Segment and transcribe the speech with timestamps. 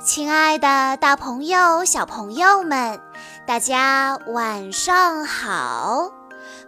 [0.00, 3.00] 亲爱的，大朋友、小朋友们，
[3.44, 6.12] 大家晚上好！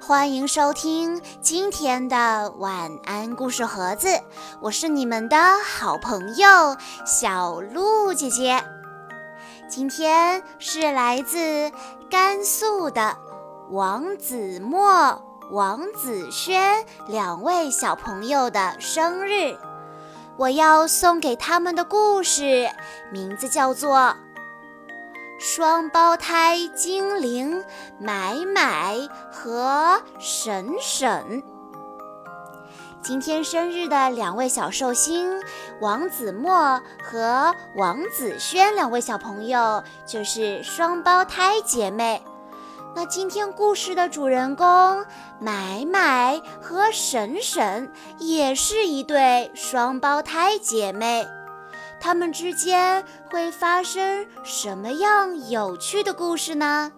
[0.00, 4.08] 欢迎收听今天的晚安故事盒子，
[4.60, 8.64] 我是你们的好朋友小鹿姐姐。
[9.68, 11.70] 今天是来自
[12.10, 13.16] 甘肃的
[13.70, 19.56] 王子墨、王子轩两位小朋友的生日。
[20.36, 22.68] 我要送给他们的故事，
[23.12, 23.98] 名字叫做
[25.38, 27.62] 《双胞胎精灵
[27.98, 28.96] 买买
[29.30, 31.42] 和婶婶》。
[33.02, 35.42] 今天生日的两位小寿星
[35.80, 42.22] 王子墨和王子轩两位小朋友，就是双胞胎姐妹。
[42.94, 45.04] 那今天故事的主人公
[45.38, 51.26] 买买和婶婶也是一对双胞胎姐妹，
[52.00, 56.90] 她们之间会发生什么样有趣的故事呢？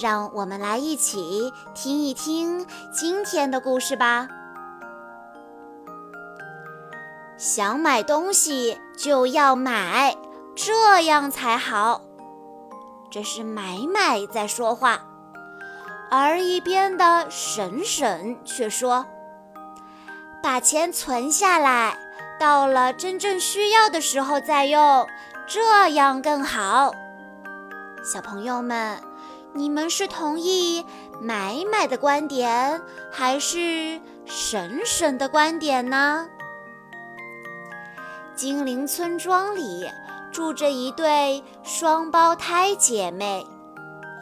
[0.00, 4.28] 让我们来一起听一听今天的故事吧。
[7.38, 10.16] 想买东西就要买，
[10.54, 12.02] 这样才好。
[13.10, 15.02] 这是买买在说话。
[16.10, 19.06] 而一边的婶婶却说
[20.42, 21.98] ：“把钱存下来，
[22.38, 25.06] 到了真正需要的时候再用，
[25.46, 26.92] 这样更好。”
[28.04, 29.00] 小朋友们，
[29.52, 30.84] 你们是同意
[31.20, 36.28] 买买的观点，还是婶婶的观点呢？
[38.36, 39.90] 精灵村庄里
[40.30, 43.44] 住着一对双胞胎姐妹。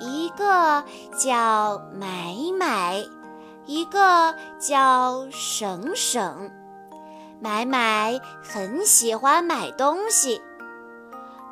[0.05, 0.85] 一个
[1.17, 3.03] 叫买买，
[3.65, 6.51] 一个叫省省。
[7.41, 10.43] 买买很喜欢买东西，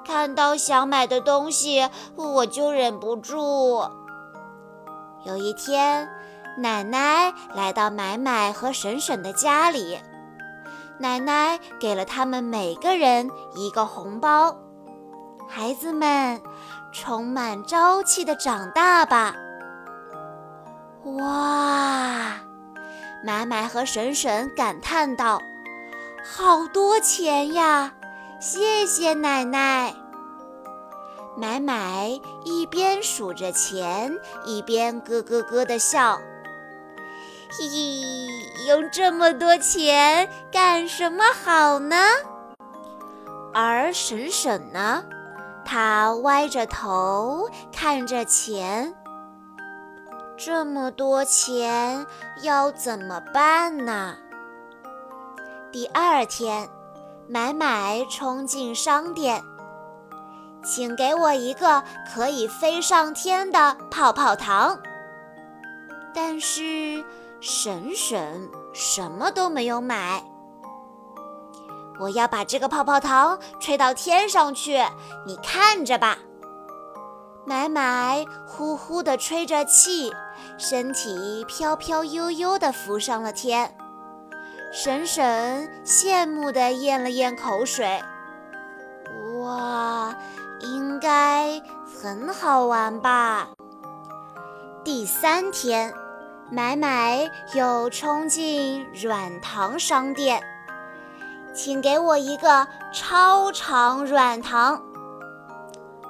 [0.05, 3.83] 看到想买的东西，我就忍不住。
[5.24, 6.08] 有一天，
[6.58, 9.98] 奶奶来到买买和婶婶的家里，
[10.98, 14.57] 奶奶给了他们每个人一个红包。
[15.48, 16.40] 孩子们。
[16.92, 19.35] 充满朝气的长大吧！
[21.19, 22.39] 哇，
[23.25, 25.41] 买买和婶婶感叹道
[26.23, 27.92] ：“好多钱呀！
[28.39, 29.95] 谢谢奶奶。”
[31.35, 34.13] 买买一边数着钱，
[34.45, 36.20] 一边咯咯咯地笑
[37.51, 41.97] ：“嘿嘿，用这么多钱干什么好呢？”
[43.55, 45.05] 而婶婶呢？
[45.64, 48.95] 他歪着头看着钱，
[50.36, 52.06] 这么多钱
[52.42, 54.17] 要怎么办呢？
[55.70, 56.68] 第二天，
[57.28, 59.42] 买买冲进商店，
[60.62, 64.78] 请给我一个可以飞上天的泡泡糖。
[66.14, 67.02] 但是
[67.40, 70.22] 婶婶什么都没有买。
[71.98, 74.83] 我要把这个泡泡糖吹到天上去，
[75.27, 76.19] 你看着吧。
[77.45, 80.13] 买买呼呼地吹着气，
[80.58, 83.77] 身体飘飘悠悠地浮上了天。
[84.73, 88.02] 婶婶羡慕地咽了咽口水，
[89.41, 90.17] 哇，
[90.61, 93.48] 应该很好玩吧？
[94.85, 95.92] 第三天，
[96.51, 100.42] 买买又冲进软糖商店。
[101.55, 104.83] 请给我一个超长软糖。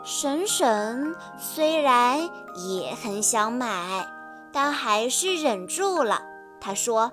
[0.05, 2.21] 婶婶虽然
[2.57, 4.07] 也很想买，
[4.53, 6.23] 但还是忍住了。
[6.61, 7.13] 她说：“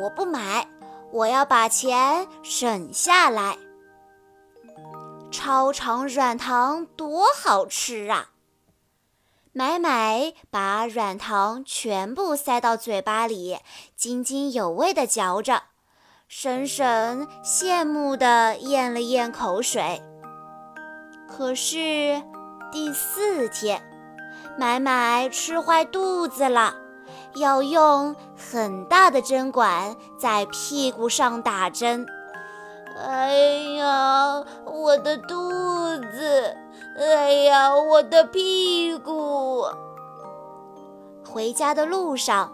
[0.00, 0.68] 我不买，
[1.12, 3.58] 我要把钱省下来。”
[5.30, 8.30] 超长软糖多好吃啊！
[9.52, 13.58] 买买把软糖全部塞到嘴巴里，
[13.96, 15.62] 津津有味地嚼着。
[16.26, 20.02] 婶婶羡慕地咽了咽口水。
[21.28, 22.22] 可是
[22.72, 23.82] 第四天，
[24.58, 26.74] 买买吃坏肚子了，
[27.34, 32.06] 要用很大的针管在屁股上打针。
[33.06, 33.34] 哎
[33.76, 35.50] 呀，我的肚
[35.98, 36.56] 子！
[36.96, 39.64] 哎呀，我的屁股！
[41.26, 42.52] 回家的路上。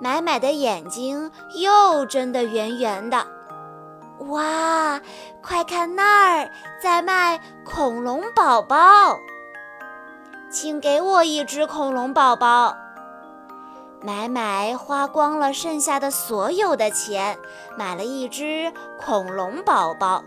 [0.00, 3.26] 买买的眼睛又睁得圆圆的，
[4.28, 5.00] 哇！
[5.42, 6.50] 快看那儿，
[6.82, 9.18] 在卖恐龙宝宝，
[10.50, 12.76] 请给我一只恐龙宝宝。
[14.00, 17.36] 买买花光了剩下的所有的钱，
[17.76, 20.22] 买了一只恐龙宝宝。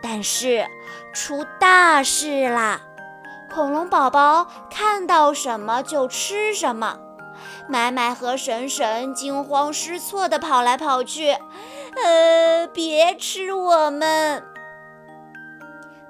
[0.00, 0.66] 但是
[1.12, 2.80] 出大事啦！
[3.52, 6.98] 恐龙宝宝看到什么就吃什么，
[7.68, 11.36] 买买和婶婶惊慌失措地跑来跑去，
[12.04, 14.42] 呃，别吃我们！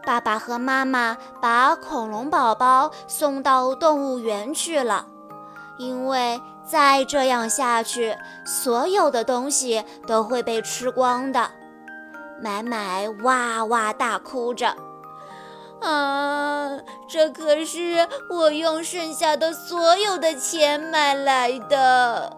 [0.05, 5.07] 爸爸和妈妈把恐龙宝宝送到动物园去了，
[5.79, 11.51] 因为再这样下去，所有的东西都会被吃光的。
[12.41, 14.77] 买买哇哇大哭着。
[15.81, 16.79] 啊，
[17.09, 22.37] 这可是我用剩下的所有的钱买来的。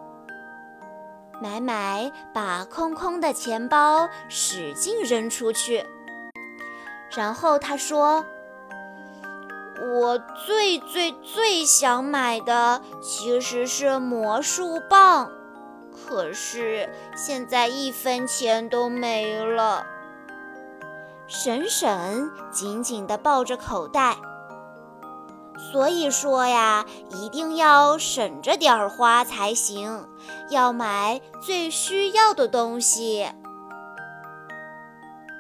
[1.40, 5.84] 买买把空空的钱包使劲扔出去，
[7.14, 8.24] 然后他说
[10.00, 15.30] ：“我最最最想买的其实是魔术棒，
[15.92, 19.86] 可是现在一分钱都没了。”
[21.28, 24.17] 婶婶紧紧地抱着口袋，
[25.73, 30.08] 所以说呀，一定要省着点花才行，
[30.50, 33.28] 要买最需要的东西。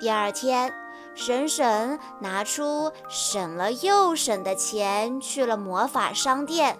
[0.00, 0.74] 第二天，
[1.14, 6.76] 婶婶拿出省了又省的钱，去了魔法商店，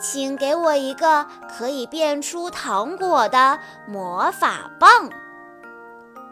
[0.00, 3.58] 请给我一个可以变出糖果的
[3.88, 5.10] 魔法棒。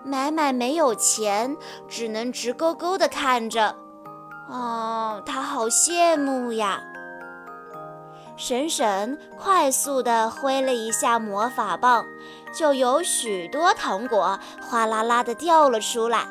[0.05, 1.56] 买买没有钱，
[1.89, 3.75] 只能直勾勾地看着。
[4.51, 6.83] 哦，他好羡慕呀！
[8.37, 12.05] 婶婶快速地挥了一下魔法棒，
[12.53, 16.27] 就有许多糖果哗啦啦地掉了出来。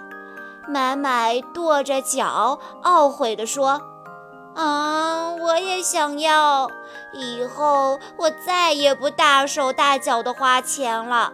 [0.68, 3.82] 买买跺着脚，懊悔地说
[4.54, 6.70] ：“啊，我也想要！
[7.14, 11.34] 以后我再也不大手大脚地花钱了。”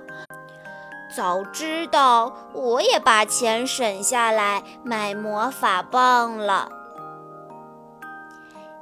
[1.15, 6.69] 早知道，我也把钱省下来买魔法棒了。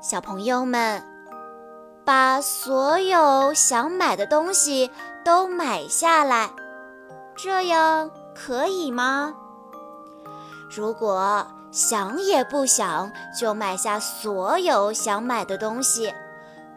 [0.02, 1.02] 小朋友们，
[2.06, 4.92] 把所有想买的东西
[5.24, 6.50] 都买下来，
[7.36, 9.34] 这样可以吗？
[10.70, 16.14] 如果想也不想就买下所有想买的东西。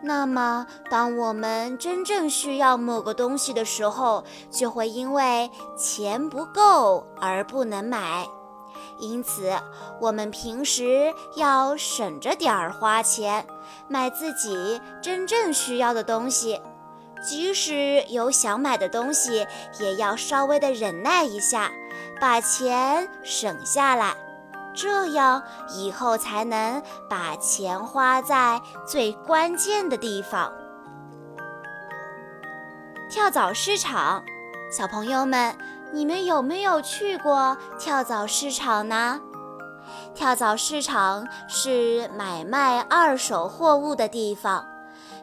[0.02, 8.26] 那么，当我们真正需要某个东西的时候，就会因为钱不够而不能买。
[8.98, 9.52] 因此，
[10.00, 13.46] 我们平时要省着点儿花钱，
[13.88, 16.60] 买自己真正需要的东西。
[17.22, 19.46] 即使有想买的东西，
[19.78, 21.70] 也要稍微的忍耐一下，
[22.18, 24.16] 把钱省下来。
[24.74, 25.42] 这样
[25.76, 30.52] 以后才能把钱花在最关键的地方。
[33.10, 34.22] 跳蚤市场，
[34.70, 35.56] 小朋友们，
[35.92, 39.20] 你们有没有去过跳蚤市场呢？
[40.14, 44.64] 跳蚤市场是买卖二手货物的地方，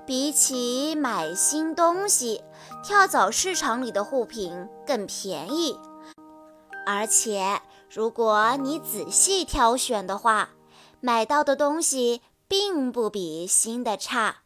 [0.05, 2.43] 比起买新东西，
[2.83, 5.79] 跳蚤市场里的物品更便宜，
[6.85, 7.61] 而且。
[7.89, 10.49] 如果你仔细挑选的话，
[10.99, 14.37] 买到的东西并不比新的差。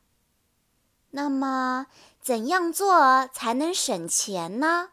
[1.09, 1.87] 那么，
[2.21, 4.89] 怎样做才能省钱呢？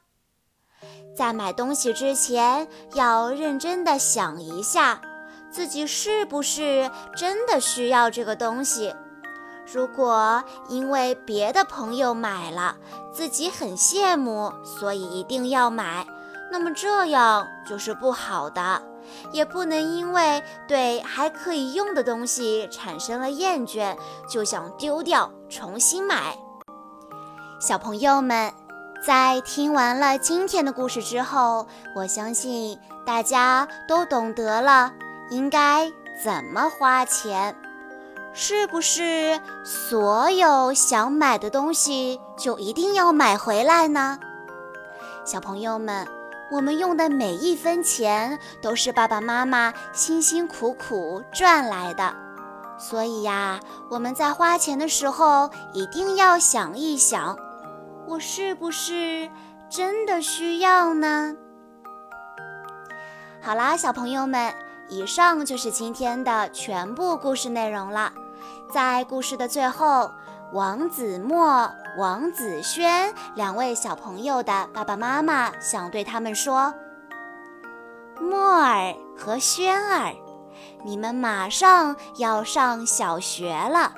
[1.17, 5.01] 在买东西之前，要认真的想一下，
[5.51, 8.95] 自己是不是真的需要这个东西。
[9.71, 12.77] 如果因为别的朋友买了，
[13.13, 16.07] 自己很羡慕，所以一定要买。
[16.51, 18.83] 那么这样就是不好的，
[19.33, 23.97] 也不能因为对还可以用的东西产生了厌倦，
[24.29, 26.37] 就想丢掉重新买。
[27.61, 28.53] 小朋友们，
[29.05, 34.93] 在听完了今天的故事之后，我相信大家都懂得了
[35.31, 35.93] 应该
[36.25, 37.55] 怎么花钱。
[38.33, 44.19] 是不是所有想买的东西就一定要买回来呢？
[45.25, 46.18] 小朋友们。
[46.51, 52.15] 我们用的每一分钱都是爸爸妈妈辛辛苦苦赚来的，
[52.79, 57.37] 所以呀，我们在花钱的时候一定要想一想，
[58.07, 59.31] 我是不是
[59.69, 61.37] 真的需要呢？
[63.43, 64.55] 好啦，小朋友们，
[64.89, 68.13] 以上就是今天的全部故事内容了。
[68.73, 70.11] 在故事的最后。
[70.55, 76.73] 王子墨、王子轩两位小朋友的爸爸妈妈想对他们说
[78.21, 80.15] ：“墨儿和轩儿，
[80.85, 83.93] 你们马上要上小学了，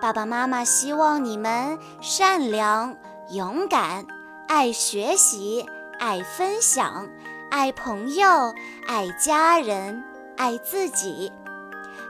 [0.00, 2.96] 爸爸妈妈希望你们善良、
[3.30, 4.04] 勇敢、
[4.48, 5.64] 爱学习、
[6.00, 7.08] 爱分享、
[7.50, 8.52] 爱朋友，
[8.86, 10.02] 爱家人，
[10.36, 11.32] 爱自己。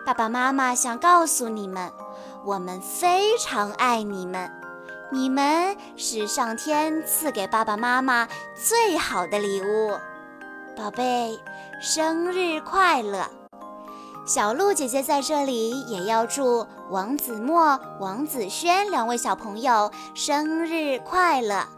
[0.06, 1.92] 爸爸妈妈想告诉你们，
[2.46, 4.50] 我们非常爱你们，
[5.10, 9.96] 你们是上天赐给爸爸妈妈最好的礼物。
[10.76, 11.40] 宝贝，
[11.80, 13.26] 生日快乐！
[14.26, 21.77] 小鹿姐姐在这里也要祝王子墨、王子轩两位小朋友生日快乐。